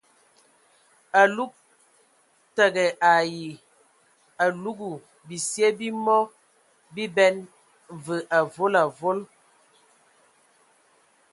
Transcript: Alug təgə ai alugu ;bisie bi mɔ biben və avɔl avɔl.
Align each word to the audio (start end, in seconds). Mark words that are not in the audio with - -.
Alug 1.21 1.51
təgə 2.55 2.85
ai 3.11 3.33
alugu 4.43 4.91
;bisie 5.27 5.67
bi 5.77 5.87
mɔ 6.05 6.17
biben 6.93 7.35
və 8.03 8.15
avɔl 8.37 8.73
avɔl. 8.83 9.19